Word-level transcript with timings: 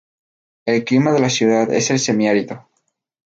El 0.65 0.83
clima 0.83 1.11
de 1.11 1.19
la 1.19 1.29
ciudad 1.29 1.71
es 1.71 1.91
el 1.91 1.99
Semiárido. 1.99 2.67